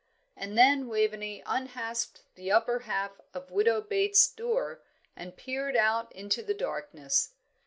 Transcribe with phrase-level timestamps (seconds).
[0.35, 4.81] And then Waveney unhasped the upper half of Widow Bates's door,
[5.15, 7.35] and peered out into the darkness.